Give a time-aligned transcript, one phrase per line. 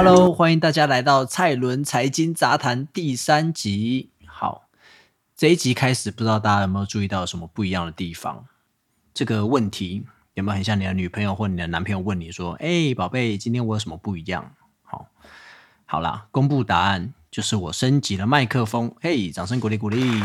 [0.00, 4.10] Hello，欢迎大家来到蔡伦财经杂谈第三集。
[4.26, 4.68] 好，
[5.36, 8.46] 这一集开始，不知道大家有没有注意到什么不一样的地方？
[9.12, 14.54] 这个问题有没有很像你的女朋友或你的男朋友问你说：“哎，宝贝，今天我有什么不一样？”
[14.86, 15.08] 好，
[15.84, 18.94] 好啦，公布答案，就是我升级了麦克风。
[19.00, 20.22] 嘿，掌声鼓励鼓励。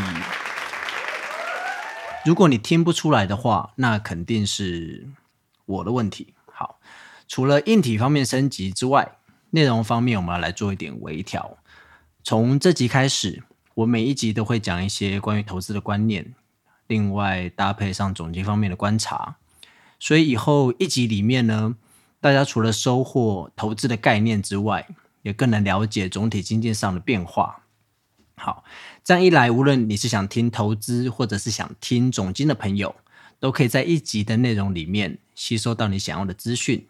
[2.24, 5.08] 如果你听不出来的话，那肯定是
[5.66, 6.34] 我的问题。
[6.46, 6.78] 好，
[7.26, 9.16] 除了硬体方面升级之外，
[9.54, 11.56] 内容方面我们要来做一点微调。
[12.24, 13.44] 从这集开始，
[13.74, 16.34] 我每一集都会讲一些关于投资的观念，
[16.88, 19.36] 另外搭配上总结方面的观察。
[20.00, 21.76] 所以以后一集里面呢，
[22.20, 24.88] 大家除了收获投资的概念之外，
[25.22, 27.62] 也更能了解总体经济上的变化。
[28.34, 28.64] 好，
[29.04, 32.92] 这样一来，无论你是想听投资，或者是想听总经的朋友，
[33.38, 36.84] 都可以在一集的内容里面吸收到你想要的资讯。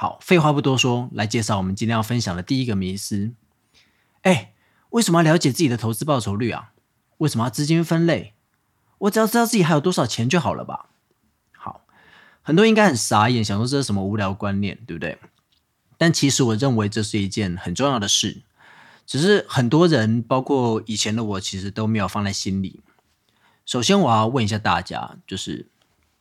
[0.00, 3.32] 好，废话不多说，来介绍我们今天要分享的第一个迷思。
[4.22, 4.54] 哎，
[4.88, 6.72] 为什么要了解自己的投资报酬率啊？
[7.18, 8.32] 为什么要资金分类？
[8.96, 10.86] 我只要知道自己还有多少钱就好了吧？
[11.52, 11.82] 好，
[12.40, 15.18] 很多应该很傻眼，想说这是什么无聊观念，对不对？
[15.98, 18.40] 但其实我认为这是一件很重要的事。
[19.04, 22.80] 只是很多人，包括以前的我，其实都没有放在心里。
[23.66, 25.66] 首先，我要问一下大家，就是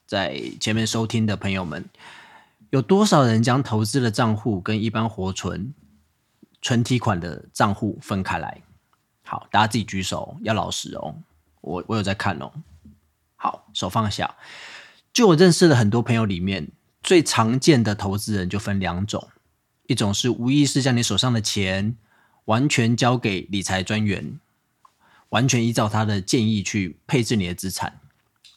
[0.05, 1.85] 在前面收听的朋友们，
[2.69, 5.73] 有多少人将投资的账户跟一般活存、
[6.61, 8.61] 存提款的账户分开来？
[9.23, 11.15] 好，大家自己举手，要老实哦。
[11.61, 12.51] 我我有在看哦。
[13.35, 14.35] 好，手放下。
[15.11, 19.29] 就我认识的很多朋友里面，最常见的投资人就分两种，
[19.87, 21.95] 一种是无意识将你手上的钱。
[22.45, 24.39] 完全交给理财专员，
[25.29, 27.99] 完全依照他的建议去配置你的资产，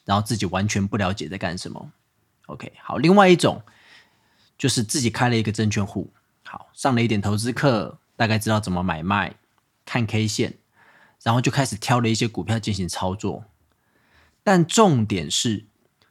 [0.07, 1.93] 然后自己完全不了解在干什么。
[2.47, 3.61] OK，好，另外一种
[4.63, 6.09] 就是自己开了一个证券户，
[6.45, 9.35] 好上了一点投资课，大概知道怎么买卖、
[9.85, 10.55] 看 K 线，
[11.25, 13.43] 然后就开始挑了一些股票进行操作。
[14.45, 15.65] 但重点是，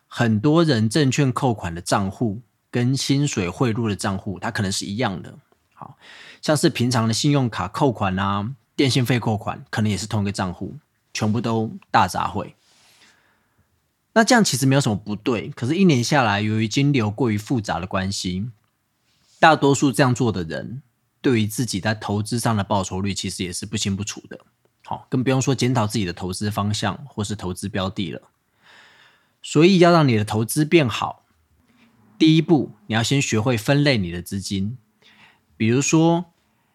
[0.05, 5.33] 很多人证券扣款的账户跟薪水汇入的账户，它可能是一样的。
[5.73, 5.97] 好
[6.41, 10.75] 像是平常的信用卡扣款啊，电信费扣款，可能也是同一个账户，
[11.13, 12.51] 全部都大杂烩。
[14.13, 18.49] 那这样其实没有什么不对，可是，一年下来，由于金流过于复杂的关系，
[19.39, 20.81] 大多数这样做的人，
[21.21, 24.39] 对于自己在投资上的报酬率，其实也是不清不楚的。
[24.83, 28.21] 好，更不用说检讨自己的投资方向或是投资标的了。
[29.41, 31.23] 所以，要让你的投资变好，
[32.19, 34.77] 第一步，你要先学会分类你的资金。
[35.55, 36.25] 比如说，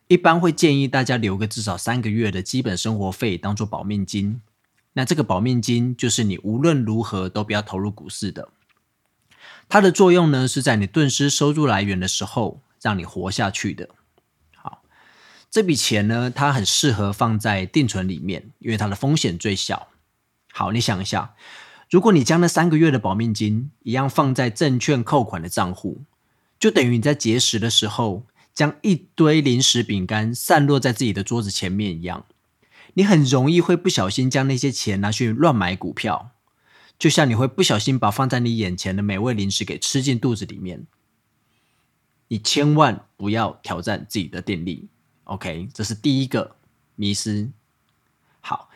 [0.09, 4.41] 一般会建议大家留个至少三个月的基本生活费当做保命金。
[4.97, 8.49] 那这个保命金就是你无论如何都不要投入股市的。
[9.69, 13.91] 它的作用呢，是在你顿失收入来源的时候，让你活下去的。
[14.55, 14.83] 好，
[15.51, 19.89] 这笔钱呢，它很适合放在定存里面，因为它的风险最小。
[20.53, 21.35] 好，你想一下，
[21.91, 26.03] 如果你将那三个月的保命金一样放在证券扣款的账户，
[26.59, 28.25] 就等于你在节食的时候。
[28.55, 32.25] 将一堆零食饼干散落在自己的桌子前面一样，
[32.97, 36.31] 你很容易会不小心将那些钱拿去乱买股票，
[36.99, 40.87] 就像你会不小心把放在你眼前的美味零食给吃进肚子里面。
[42.29, 44.89] 你千万不要挑战自己的电力
[45.25, 45.69] ，OK？
[45.75, 46.57] 这是第一个
[46.95, 47.51] 迷失。
[48.41, 48.71] 好，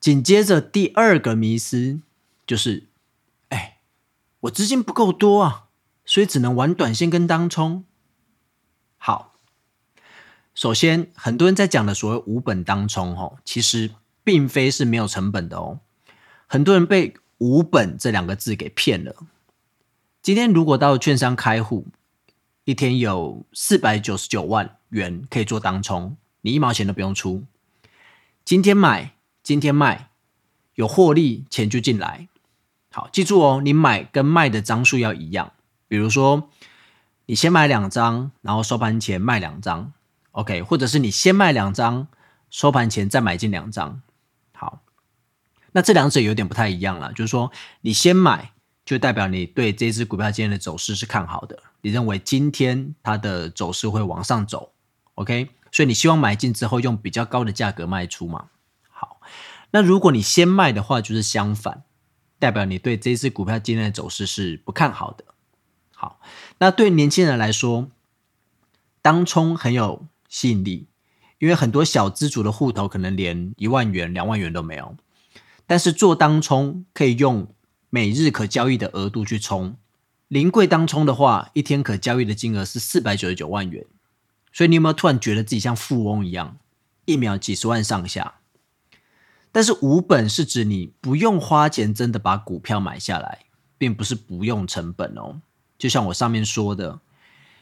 [0.00, 2.00] 紧接着第二个迷失
[2.46, 2.88] 就是，
[3.50, 3.80] 哎，
[4.40, 5.66] 我资金不够多啊，
[6.06, 7.84] 所以只能玩短线跟当冲。
[8.96, 9.35] 好，
[10.56, 13.90] 首先，很多人在讲的所谓无本当冲，哦，其实
[14.24, 15.80] 并非是没有成本的哦。
[16.46, 19.14] 很多人被“无本”这两个字给骗了。
[20.22, 21.86] 今天如果到券商开户，
[22.64, 27.44] 一天有四百九十九万元可以做当冲，你一毛钱都不用出。
[28.42, 29.12] 今天买，
[29.42, 30.08] 今天卖，
[30.76, 32.28] 有获利，钱就进来。
[32.90, 35.52] 好，记住哦，你买跟卖的张数要一样。
[35.86, 36.48] 比如说。
[37.28, 39.92] 你先买两张，然后收盘前卖两张
[40.36, 42.08] ，OK，或者是你先卖两张，
[42.50, 44.02] 收盘前再买进两张。
[44.52, 44.82] 好，
[45.72, 47.50] 那这两者有点不太一样了，就是说
[47.80, 48.52] 你先买，
[48.84, 54.72] 就代表你对这只股票今天的走势是看好的，你认为今天它的走势会往上走
[55.14, 58.48] ，OK，所以你希望买进之后用比较高的价格卖出嘛？
[58.90, 59.20] 好，
[59.70, 61.82] 那如果你先卖的话，就是相反，
[62.38, 65.24] 代表你对这只股票今天的走势是不看好的。
[65.94, 66.20] 好，
[66.58, 67.88] 那对年轻人来说，
[69.00, 70.88] 当冲很有吸引力，
[71.38, 74.96] 因为很多小资主的户头可能连一万元、两万元都没有，
[75.66, 77.52] 但是做当冲可以用
[77.90, 79.76] 每日可交易的额度去冲，
[80.28, 83.86] 临柜当冲的话，一天可交易的金额是四百九十九万元，
[84.52, 86.58] 所以你有没有突然觉得自己像富翁一样，
[87.04, 88.34] 一秒几十万上下？
[89.52, 93.46] 但是无本是指你不用花钱真的把股票买下来，
[93.78, 95.40] 并不是不用成本哦。
[95.78, 97.00] 就像我上面说的，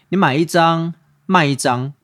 [0.09, 0.95] 你买一张
[1.27, 1.95] 卖一张，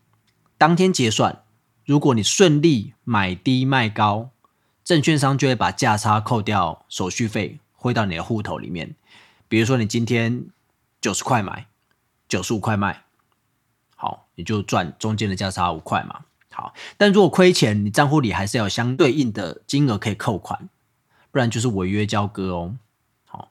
[0.61, 1.43] 当天结算，
[1.87, 4.29] 如果你顺利买低卖高，
[4.85, 8.95] 证券商就会把价差扣掉手续费汇到你的户头里面。
[9.49, 10.45] 比如说你今天
[11.01, 11.67] 九十块买，
[12.29, 13.05] 九十五块卖，
[13.97, 16.27] 好，你就赚中间的价差五块嘛。
[16.51, 20.69] 好，但如果亏钱，你账户里还是要有相对应的金额可以扣款，
[21.31, 22.77] 不然就是违约交割哦。
[23.25, 23.51] 好，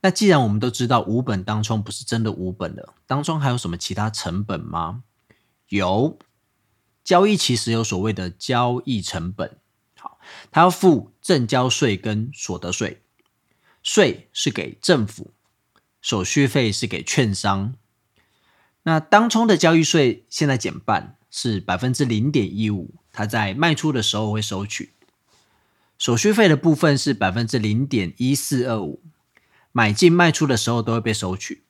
[0.00, 5.02] 那既然我们都知道无本当冲不是真的无本的，当中还有什么其他成本吗？
[5.70, 6.18] 有，
[7.02, 9.58] 交易其实有所谓的交易成本。
[9.96, 10.20] 好，
[10.52, 13.02] 他要付正交税跟所得税，
[13.82, 15.32] 税是给政府，
[16.00, 17.74] 手续费是给券商。
[18.84, 21.16] 那当冲的交易税现在减半。
[21.32, 24.94] 是百分之零点一五，他在卖出的时候会收取
[25.96, 29.00] 手续费的部分是百分之零点一四二五，
[29.70, 31.62] 买进卖出的时候都会被收取。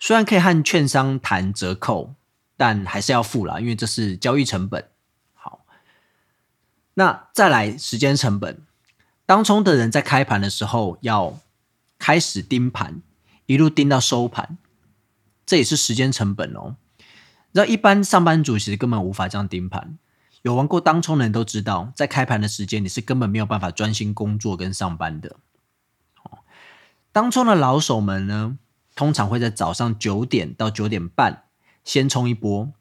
[0.00, 2.16] 虽然可以和券商谈折扣，
[2.56, 4.88] 但还是要付啦，因为这是交易成本。
[5.32, 5.64] 好，
[6.94, 8.62] 那再来时间成本，
[9.26, 11.38] 当冲的人在开盘的时候要
[11.98, 13.02] 开始盯盘，
[13.46, 14.58] 一路盯到收盘，
[15.44, 16.76] 这也是时间成本哦。
[17.52, 19.98] 那一般上班族其实根本无法这样盯盘。
[20.42, 25.36] 有玩过当冲的人都知道，在开盘的时间你是根本没有办法专心工作跟上班的。
[27.12, 28.58] 当冲的老手们呢，
[28.94, 31.44] 通常会在早上九点到九点半
[31.84, 32.72] 先冲一波，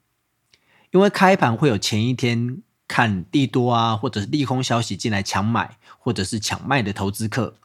[0.91, 7.55] 因为开盘会有前一天看利多啊，或者是利空消息进来抢买或者是抢卖的投资客，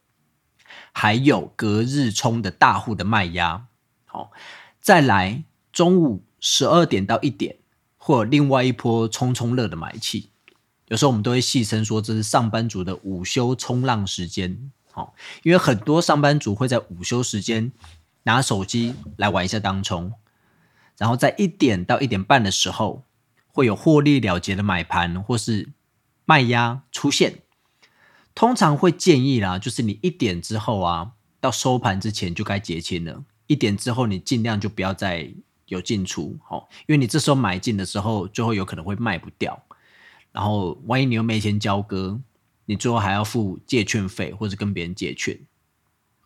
[0.93, 3.67] 还有隔日冲的大户的卖压。
[4.05, 4.32] 好，
[4.81, 6.25] 再来中午。
[6.40, 7.56] 十二点到一点，
[7.96, 10.31] 或另外一波冲冲乐的买气，
[10.87, 14.70] 有时候我们都会戏称说这是上班族的午休冲浪时间。
[14.93, 17.73] 好，因为很多上班族会在午休时间
[18.23, 20.12] 拿手机来玩一下当冲，
[20.99, 23.05] 然后在一点到一点半的时候，
[23.47, 25.71] 会有获利了结的买盘或是
[26.27, 27.39] 卖压出现。
[28.35, 33.25] 通常会建议啦，就是你一点之后啊，到收盘之前就该结清了。
[33.47, 35.33] 一点之后，你尽量就不要再。
[35.69, 39.65] 有进出，好，因为你这时候买进的时候，最后有可能会卖不掉，
[40.33, 42.19] 然后万一你又没钱交割，
[42.65, 45.39] 你最后还要付借券费或者跟别人借券。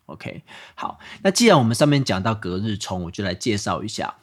[0.05, 0.43] OK，
[0.75, 4.15] 好，那既然我们上面讲到隔日冲，我就来介绍一下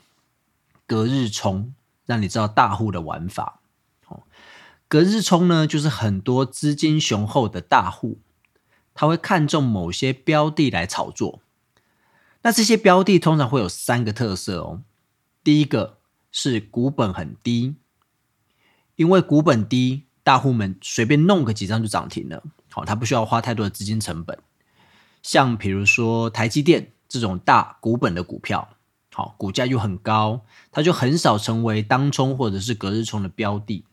[0.90, 1.72] 隔日冲，
[2.04, 3.60] 让你知道大户的玩法。
[4.04, 4.26] 好，
[4.88, 8.19] 隔日冲呢，就是很多资金雄厚的大户，
[8.92, 11.42] 他会看中某些标的来炒作。
[12.42, 14.82] 那这些标的通常会有三个特色哦。
[15.44, 15.98] 第一个
[16.32, 17.76] 是股本很低，
[18.96, 22.43] 因为股本低，大户们随便弄个几张就涨停了。
[22.72, 24.36] 好，他不需要花太多的资金成本。
[25.22, 28.69] 像比如说台积电这种大股本的股票，
[29.20, 33.84] 好，股价又很高，它就很少成为当冲或者是隔日冲的标的。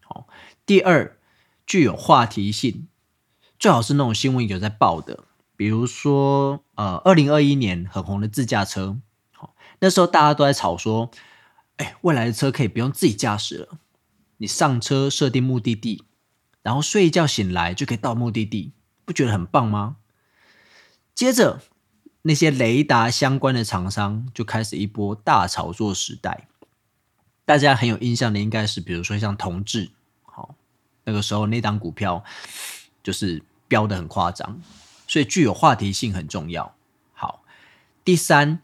[0.00, 0.26] 好，
[0.64, 1.18] 第二
[1.66, 2.88] 具有话题性，
[3.58, 5.24] 最好是那种新闻有在报的，
[5.56, 8.98] 比如说呃，二零二一年很红的自驾车。
[9.80, 11.10] 那时候大家都在吵说
[11.76, 13.78] ：“哎，未来的车可以不用自己驾驶了，
[14.38, 16.04] 你上车设定目的地，
[16.62, 18.72] 然后睡一觉醒来就可以到目的地，
[19.04, 19.96] 不觉得很棒吗？”
[21.14, 21.60] 接着，
[22.22, 26.46] 那些雷达相关的厂商就开始一波大炒作时代。
[27.44, 29.90] 大家很有印象的应该是，比如说像同志，
[30.24, 30.54] 好，
[31.04, 32.22] 那个时候那档股票
[33.02, 34.60] 就是飙的很夸张，
[35.06, 36.74] 所以具有话题性很重要。
[37.12, 37.42] 好，
[38.04, 38.60] 第三。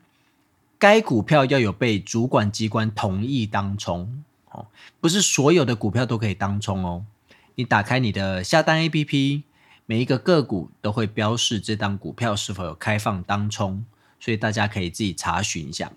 [0.78, 4.66] 该股票要有被主管机关同意当冲哦，
[5.00, 7.06] 不是所有的股票都可以当冲哦。
[7.54, 9.44] 你打开你的下单 A P P，
[9.86, 13.84] 每一个个股都会标示这档股票是否有开放当冲，
[14.20, 15.92] 所以大家可以自己查询一下。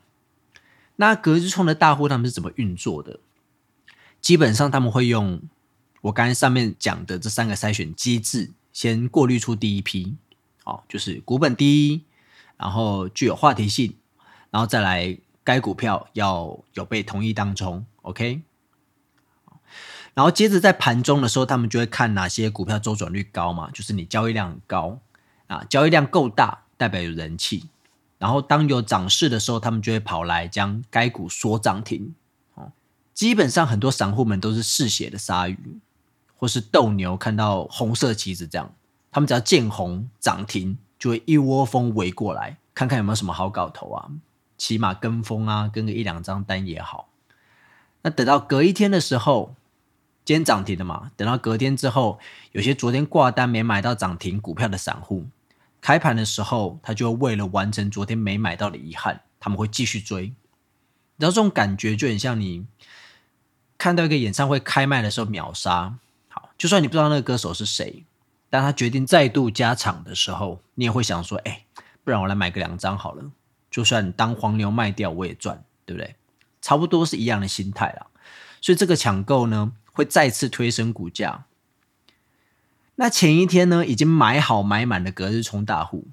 [0.95, 3.19] 那隔日冲的大户他们是怎么运作的？
[4.21, 5.41] 基本上他们会用
[6.01, 10.15] 我刚才上面讲的这三个筛选机制，先过滤出第一批，
[10.65, 12.03] 哦，就是股本低，
[12.57, 13.95] 然后具有话题性。
[14.51, 18.41] 然后再来，该股票要有被同意当中，OK。
[20.19, 24.99] 然后接着在盘中的时候，他们就会看哪些股票周转率高嘛，就是你交易量高
[25.47, 27.69] 啊，交易量够大，代表有人气。
[28.17, 32.13] 然后当有涨势的时候，他们就会跑来将该股锁涨停。
[32.55, 32.73] 哦，
[33.13, 35.79] 基本上很多散户们都是嗜血的鲨鱼，
[36.35, 38.73] 或是斗牛，看到红色旗子这样，
[39.13, 44.11] 他们只要见红涨停，就会一窝蜂围过来，看看有没有什么好搞头啊。
[44.57, 47.07] 起码跟风啊，跟个一两张单也好。
[48.01, 49.55] 那等到隔一天的时候，
[50.29, 52.19] 今天涨停的嘛，等到隔天之后，
[52.51, 55.25] 有些昨天挂单没买到涨停股票的散户，
[55.81, 60.31] 开盘的时候，他就为了完成昨天没买到的遗憾，他们会继续追。
[61.17, 62.63] 然后这种感觉就很像你
[63.75, 65.95] 看到一个演唱会开卖的时候秒杀。
[66.27, 68.05] 好，就算你不知道那个歌手是谁，
[68.51, 71.65] 当他决定再度加场的时候，你也会想说：“哎，
[72.03, 73.31] 不然我来买个两张好了，
[73.71, 76.15] 就算当黄牛卖掉我也赚，对不对？”
[76.61, 78.05] 差不多是一样的心态啦。
[78.61, 81.45] 所以这个抢购呢，会再次推升股价。
[82.95, 86.07] 那前一天呢，已经买好买满的隔日冲大户。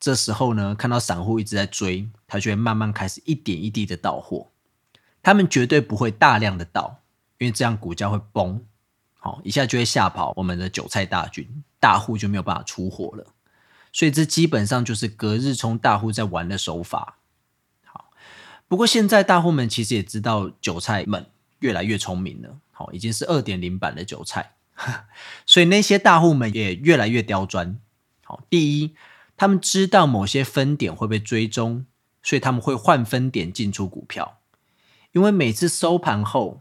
[0.00, 4.50] 这时候呢，看到散户一直在追，他就会慢慢开始一点一滴的到货。
[5.22, 7.02] 他们绝对不会大量的到，
[7.38, 8.64] 因为这样股价会崩，
[9.18, 13.26] 好一下就会吓跑我们的韭菜大军，大户就没有办法出货了。
[13.92, 17.18] 所以这基本上就是隔日冲大户在玩的手法。
[17.84, 18.10] 好，
[18.68, 21.26] 不过现在大户们其实也知道韭菜们
[21.58, 24.52] 越来越聪明了，好已经是二点零版的韭菜，
[25.44, 27.80] 所以那些大户们也越来越刁钻。
[28.22, 28.94] 好，第一。
[29.40, 31.86] 他们知道某些分点会被追踪，
[32.24, 34.40] 所以他们会换分点进出股票。
[35.12, 36.60] 因为每次收盘后，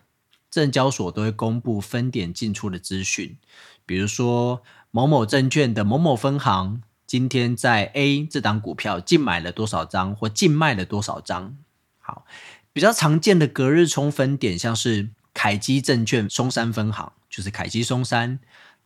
[0.52, 3.36] 证交所都会公布分点进出的资讯，
[3.84, 11.58] 比如说某某证券的某某分行今天在 A 这档股票净买了多少张，或净卖了多少张。
[11.98, 12.28] 好，
[12.72, 18.40] 比较常见的隔日冲分点，像是凯基证券松山分行，就是凯基松山，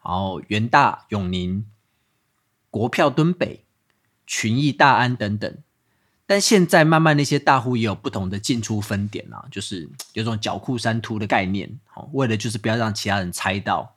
[0.04, 1.66] 然后元大永宁、
[2.70, 3.64] 国票敦北。
[4.28, 5.58] 群益、大安等等，
[6.26, 13.94] 但现在慢慢那些大户也有不同的进出分点啊，就是有种脚库山图的概念，好，为了就是不要让其他人猜到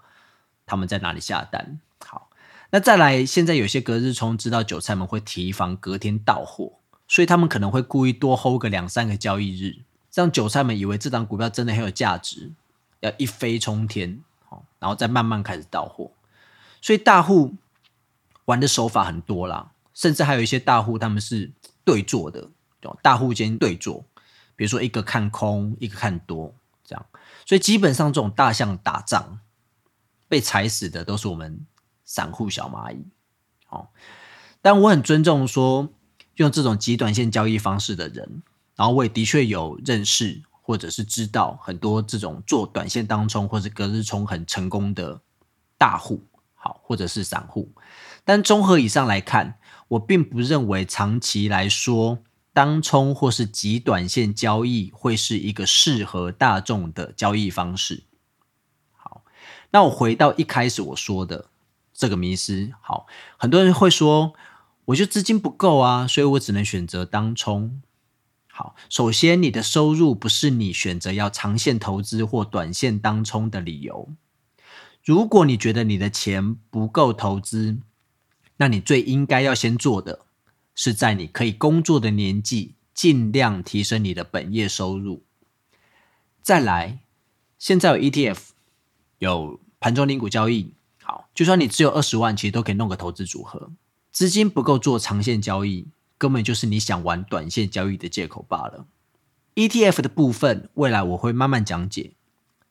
[0.66, 1.78] 他们在哪里下单。
[2.04, 2.28] 好，
[2.70, 9.84] 那再来，现在有些隔日冲知道韭菜们会提防隔天到货，所以他们可能会故意多 hold 个两三个交易日，
[10.14, 12.52] 让韭菜们以为这张股票真的很有价值，
[13.00, 16.12] 要一飞冲天，好，然后再慢慢开始到货。
[16.80, 17.54] 所以大户
[18.44, 19.72] 玩的手法很多啦。
[19.92, 21.52] 甚至还有一些大户，他们是
[21.84, 22.50] 对坐的，
[23.00, 24.04] 大户间对坐，
[24.56, 26.52] 比如说一个看空，一个看多，
[26.84, 27.06] 这样。
[27.46, 29.38] 所以基本上这种大象打仗
[30.26, 31.64] 被踩死的都是我们
[32.04, 33.06] 散户小蚂蚁。
[33.68, 33.86] 哦，
[34.60, 35.88] 但我很尊重说
[36.34, 38.42] 用这种极短线交易方式的人，
[38.74, 45.20] 然后我也的确有认识或者是知道很多这种做短线当冲或者隔日冲很成功的
[45.78, 47.72] 大户，好，或者是散户。
[48.24, 49.58] 但综合以上来看。
[49.88, 52.18] 我并不认为长期来说，
[52.54, 58.04] 当冲或是极短线交易会是一个适合大众的交易方式。
[58.92, 59.22] 好，
[59.72, 61.50] 那我回到一开始我说的
[61.92, 62.72] 这个迷思。
[62.80, 64.32] 好，很多人会说，
[64.86, 67.82] 我就资金不够啊，所以我只能选择当冲。
[68.56, 74.08] 好，首先你的收入不是你选择要长线投资或短线当冲的理由。
[75.04, 77.78] 如果你觉得你的钱不够投资，
[78.58, 80.20] 那你最应该要先做的，
[80.76, 85.24] 是在你可以工作的年纪，尽量提升你的本业收入。
[86.40, 87.00] 再来，
[87.58, 88.38] 现在有 ETF，
[89.18, 93.72] 有盘中零股交易，好，就算你只有二十万，其实都可以弄个投资组合。
[94.12, 98.86] 资金不够做长线交易，根本就是你想玩短线交易的借口罢了。
[99.54, 102.14] ETF 的部分，未来我会慢慢讲解，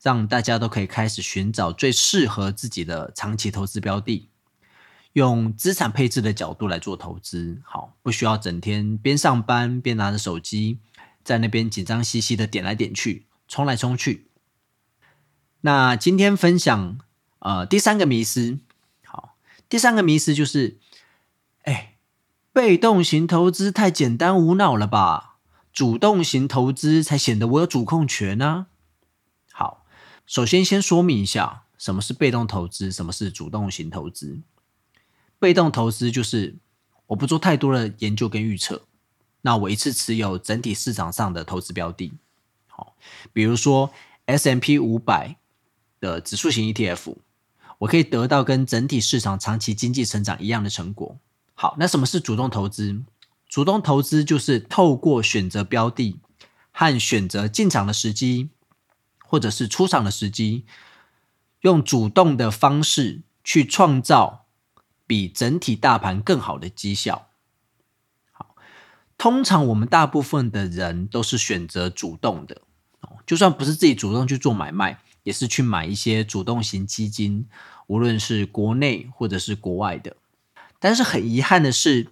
[0.02, 4.30] 让大家都可以开始寻找最适合自己的长期投资标的。
[5.14, 10.80] 用资产配置的角度来做投资，好，不需要整天边上班边拿着手机
[11.24, 14.28] 在那边紧张兮兮的点来点去、冲来冲去。
[15.62, 16.98] 那今天分享
[17.40, 18.58] 呃第三个迷思，
[19.06, 19.38] 好，
[19.70, 20.80] 第三个迷思就是，
[21.62, 21.93] 哎，
[22.54, 25.38] 被动型投资太简单无脑了吧？
[25.74, 28.68] 主动型投资才显得我有主控权呢。
[29.52, 29.84] 好，
[30.28, 34.40] 首先先说明一下，什么是被动投资，什么是主动型投资。
[35.40, 36.58] 被动投资就是
[37.08, 38.86] 我不做太多的研究跟预测，
[39.42, 42.14] 那我一次持有整体市场上的投资标的，
[42.68, 42.96] 好，
[43.34, 43.92] 比如说
[44.28, 45.38] S M P 五百
[46.00, 47.18] 的指数型 E T F，
[47.80, 51.18] 我可以得到跟整体市场长期经济成长一样的成果。
[51.64, 53.02] 好，那什么是主动投资？
[53.48, 56.20] 主动投资就是透过选择标的
[56.74, 58.50] 和选择进场的时机，
[59.26, 60.66] 或者是出场的时机，
[61.62, 64.42] 用主动的方式去创造。
[65.08, 67.30] 比整体大盘更好的绩效。
[68.34, 68.56] 好，
[69.18, 72.62] 通常我们大部分的人都是选择主动的
[73.00, 77.48] 哦，就算不是自己主动去做买卖，也是去买一些主动型基金，
[77.88, 80.18] 无论是国内或者是国外的。
[80.84, 82.10] 但是很遗憾的是，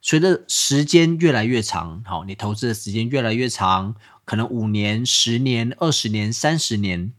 [0.00, 7.12] 随着时间越来越长，好，你投资的时间越来越长，可能五年、十年、二十年、三十年，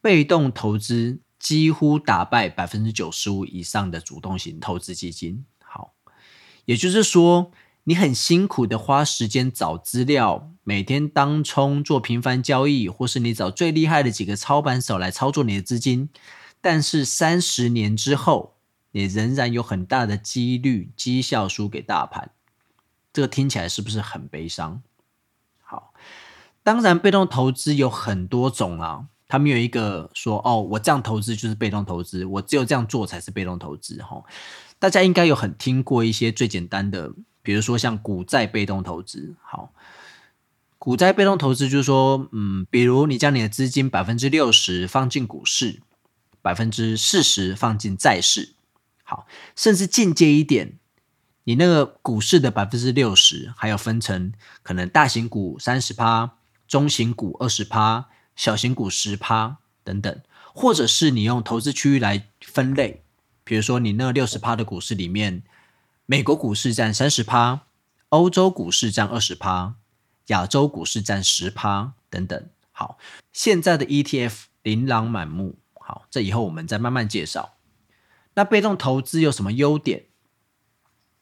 [0.00, 5.44] 被动投资几乎打败百分之九十五以上的主动型投资基金。
[5.58, 5.94] 好，
[6.66, 7.50] 也就是说，
[7.82, 16.08] 你很辛苦的花时间找资料，每天当冲做频繁交易，或是你找最厉害的几个操盘手来操作你的资金，
[16.60, 18.53] 但是三十年之后，
[18.94, 22.30] 你仍然有很大的几率绩效输给大盘。
[23.12, 24.82] 这个听起来是不是很悲伤？
[25.60, 25.92] 好，
[26.62, 29.06] 当然，被动投资有很多种啊。
[29.26, 34.22] 他们有一个说：“哦，我这样投资就是被动投资，我只有这样做才是被动投资。”哈，
[34.78, 39.34] 大家应该有很听过一些最简单的，比如说像股债被动投资。
[39.42, 39.72] 好，
[40.78, 45.82] 股债被动投资就是说，嗯，比如你将你的资金百分之六十放进股市，
[46.40, 48.54] 百分之四十放进债市。
[49.04, 50.78] 好，甚至进阶一点。
[51.44, 54.32] 你那个股市的百分之六十，还有分成
[54.62, 60.22] 可能大型股三十趴，中型股二十趴，小型股十趴等等，
[60.54, 63.04] 或者是你用投资区域来分类，
[63.44, 65.42] 比如说你那六十趴的股市里面，
[66.06, 67.66] 美国股市占三十趴，
[68.08, 69.74] 欧洲股市占二十趴，
[70.28, 72.48] 亚洲股市占十趴等等。
[72.72, 72.96] 好，
[73.34, 77.54] 现在的 ETF 琳琅满目，好，这以后我们再慢慢介绍。
[78.34, 80.06] 那被动投资有什么优点？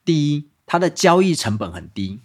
[0.04, 2.20] 第一，它的交易成本很低，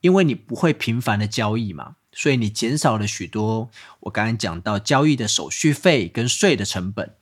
[0.00, 7.14] 因为你不会频繁的交易嘛，所以你减少了许多我刚刚讲到交易的手续费跟税的成本。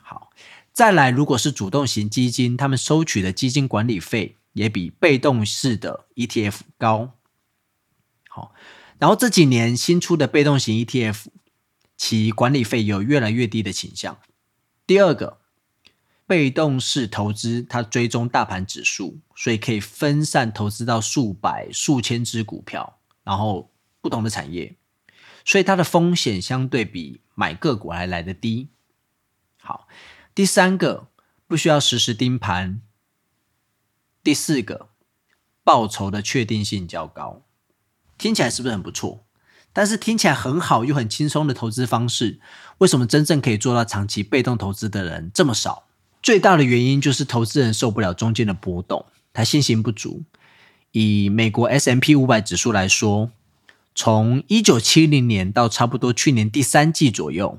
[0.00, 0.30] 好，
[0.72, 7.12] 再来，如果是主动型基金，他们收取的基金管理费也比被动式的 ETF 高。
[8.28, 8.54] 好，
[8.98, 11.24] 然后这几年新出的被动型 ETF，
[11.96, 14.18] 其管理费有越来越低的倾向。
[14.86, 15.38] 第二个。
[16.34, 23.70] 被动式投资，它追踪大盘指数，所以可以分散投资到数百、数千只股票，然后
[24.00, 24.74] 不同的产业，
[25.44, 28.70] 所以它的风险相对比买个股还来得低。
[29.60, 29.86] 好，
[30.34, 31.06] 第三个
[31.46, 32.80] 不需要实时盯盘，
[34.24, 34.88] 第四个
[35.62, 37.42] 报酬的确定性较高，
[38.18, 39.24] 听起来是不是很不错？
[39.72, 42.40] 但是听起来很好又很轻松的投资方式，
[42.78, 45.86] 为什么真正可以做到长期被动投资的人这么少？
[46.24, 50.22] 最大的原因就是投资人受不了中间的波动，他信心不足。
[50.92, 53.30] 以美国 S M P 五百指数来说，
[53.94, 57.58] 从一九七零年到差不多去年第三季左右，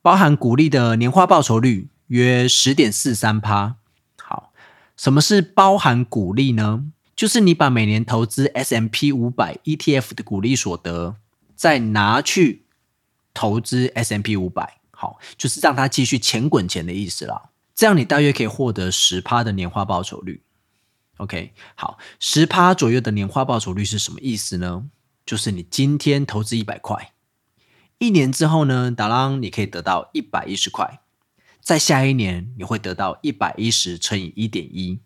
[0.00, 3.74] 包含股利的年化报酬率约十点四三趴。
[4.22, 4.52] 好，
[4.96, 6.84] 什么是包含股利呢？
[7.16, 11.16] 就是你把每年投资 S M P 五百 E T F 的股利所得，
[11.56, 12.66] 再拿去
[13.32, 17.50] 投资 S M P 五百，好，就是让它继续钱滚钱的意思啦。
[17.74, 20.42] 这样你大约可以获得十趴的年化报酬率。
[21.18, 24.90] OK，好，十趴左右的年化报酬率是什么意思呢？
[25.24, 27.12] 就是你今天投资一百块，
[27.98, 31.00] 一年之后呢，达朗你可以得到一百一十块，
[31.60, 35.00] 在下一年你会得到一百一十乘以一点一，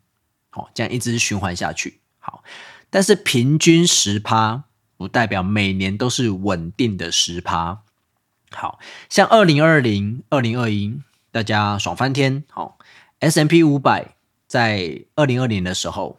[0.51, 2.01] 好，这样一直循环下去。
[2.19, 2.43] 好，
[2.91, 4.65] 但是平均十趴
[4.97, 7.83] 不代表每年都是稳定的十趴。
[8.51, 8.79] 好
[9.11, 11.01] 像二零二零、二零二一。
[11.39, 12.43] 大家爽翻天！
[12.51, 12.79] 好
[13.21, 14.17] ，S M P 五百
[14.49, 16.19] 在二零二零的时候，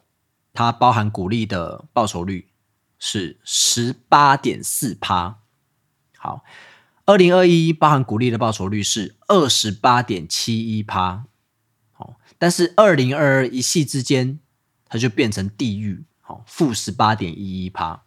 [0.54, 2.48] 它包含股利的报酬率
[2.98, 5.40] 是十八点四趴。
[6.16, 6.42] 好，
[7.04, 11.26] 二零二一包含股利的报酬率是二十八点七一趴。
[11.92, 14.40] 好，但是二零二二一系之间，
[14.88, 18.04] 它就变成地狱，好，负十八点一一趴。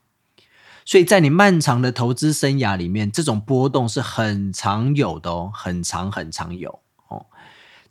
[0.83, 6.79] 所以在你漫长的投资生涯里面，这种波动是很常有的哦，很长很常有。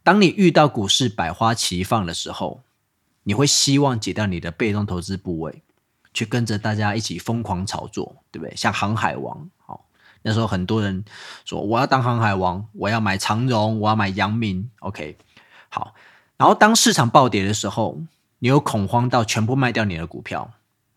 [0.04, 2.62] 当你遇到股市百花齐放的时候，
[3.22, 5.62] 你会希望解掉你的被动投资部位，
[6.12, 8.56] 去跟着大家一起疯狂炒作，对不对？
[8.56, 9.84] 像航海王，好，
[10.22, 11.04] 那时候很多人
[11.44, 15.16] 说我要当航海王，我要买长荣，我要买阳明，OK，
[15.68, 15.94] 好。
[16.36, 18.00] 然后当市场暴跌的时候，
[18.40, 20.50] 你又恐慌到全部卖掉你的股票，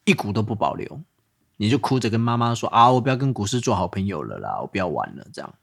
[0.06, 1.00] 一股都不保留，
[1.58, 5.54] 你就哭着跟妈妈说啊，我不要跟股市做好朋友了啦，我不要玩了，这样。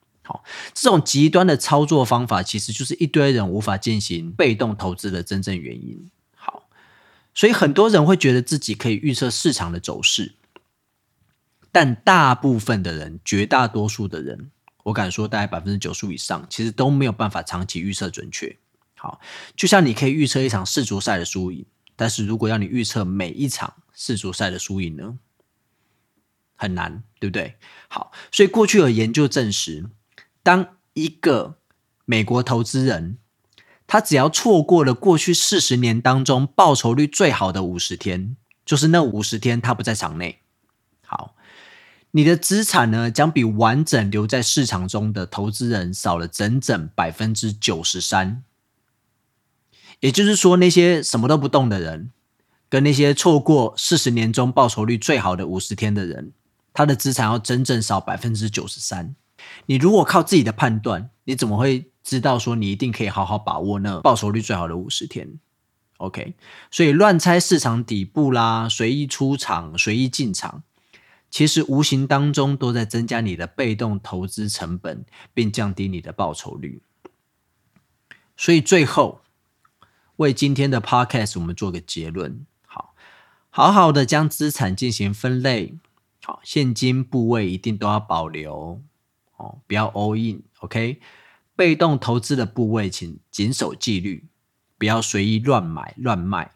[0.73, 6.11] 这种极端的操作方法，其实就是一堆人无法进行被动投资的真正原因。
[6.35, 6.69] 好，
[7.35, 10.35] 所以很多人会觉得自己可以预测市场的走势，
[11.71, 14.51] 但大部分的人，绝大多数的人，
[14.85, 18.57] 我敢说大概百分之九十以上，其实都没有办法长期预测准确。
[18.97, 19.21] 好，
[19.57, 21.65] 就像你可以预测一场世足赛的输赢，
[21.97, 25.19] 但是如果要你预测每一场世足赛的输赢呢，
[26.55, 27.57] 很难，对不对？
[27.89, 29.87] 好，所以过去有研究证实。
[30.43, 31.57] 当一个
[32.05, 33.19] 美国投资人，
[33.87, 40.41] 他只要错过了过去四十年当中报酬率最好的五十天，就是那五十天他不在场内。
[41.07, 41.35] 好，
[42.11, 48.43] 你的资产呢将比完整留在市场中的投资人少了整整百分之九十三。
[50.01, 52.11] 也就是说，那些什么都不动的人，
[52.69, 56.33] 跟那些错过四十年中报酬率最好的五十天的人，
[56.73, 59.15] 他的资产要真正少百分之九十三。
[59.67, 65.39] 你如果靠自己的判断，你怎么会知道说你一定可以好好把握那报酬率最好的五十天
[65.99, 66.35] ？OK，
[66.71, 70.63] 所以乱猜市场底部啦，随意出场、随意进场，
[71.31, 76.83] 其实无形当中都在增加你的被动投资成本，并降低你的报酬率。
[78.37, 79.21] 所以最后。
[80.17, 82.95] 为今天的 podcast 我们做个结论，好，
[83.49, 85.75] 好好的将资产进行分类，
[86.23, 88.81] 好，现金部位一定都要保留，
[89.67, 91.01] 不要 all in，OK，
[91.57, 94.27] 被动投资的部位请谨守纪律，
[94.79, 96.53] 不要随意乱买乱卖，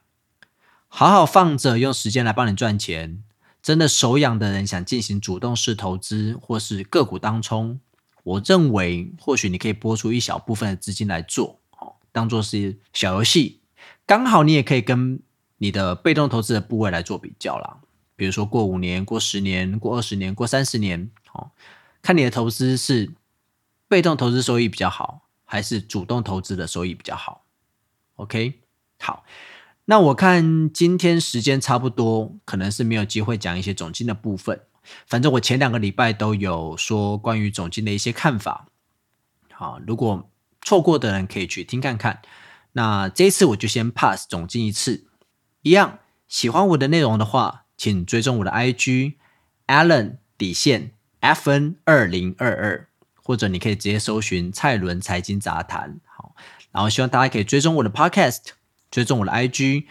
[0.89, 3.23] 好好放着，用时间来帮你赚钱。
[3.63, 7.81] 真的手痒的人想进行主动式投资或是个股当冲，
[8.23, 11.59] 我认为或许你可以拨出一小部分的资金来做。
[12.13, 13.61] 当做是小游戏，
[14.07, 15.21] 刚好你也可以跟
[15.59, 17.79] 你的被动投资的部位来做比较啦。
[18.15, 21.51] 比如说过五年、过十年、过二十年、过三十年，哦，
[22.07, 23.11] 看你的投资是
[23.89, 27.45] 被动投资收益比较好，还是主动投资的收益比较好
[28.15, 28.61] ？OK，
[29.01, 29.25] 好，
[29.87, 34.61] 那我看今天时间差不多，可能是没有机会讲一些总金的部分。
[35.05, 38.69] 反正我前两个礼拜都有说关于总金的一些看法。
[39.53, 40.31] 好，如果
[40.63, 42.23] 错过的人可以去听看看。
[42.75, 45.09] 那这一次我就先 pass 总进一次。
[45.63, 49.15] 一样喜欢我的内容的话，请追踪我的 IG
[49.67, 52.89] Allen 底线 FN 二零二二，
[53.23, 56.01] 或者你可以直接搜寻蔡伦财经杂谈。
[56.05, 56.35] 好，
[56.73, 58.41] 然后希望大家可以追踪我的 Podcast，
[58.91, 59.85] 追踪我的 IG，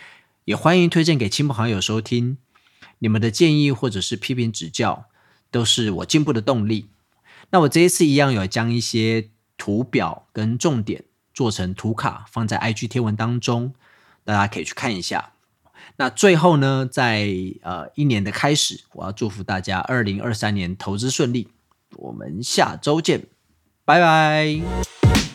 [0.45, 2.37] 也欢迎推荐给亲朋好友收听。
[2.99, 5.05] 你们的建议或者是批评指教，
[5.51, 6.89] 都是我进步的动力。
[7.51, 9.29] 那我这一次一样有将一些。
[9.57, 13.73] 图表跟重点做成图卡，放在 IG 贴文当中，
[14.25, 15.31] 大家可以去看一下。
[15.97, 17.29] 那最后呢，在
[17.61, 21.49] 呃一年的开始，我要祝福大家二零二三年投资顺利。
[21.97, 23.27] 我们下周见，
[23.85, 25.34] 拜拜。